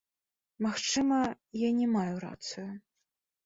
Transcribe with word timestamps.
Магчыма, 0.65 1.21
я 1.67 1.71
не 1.79 1.87
мае 1.95 2.09
рацыю. 2.27 2.69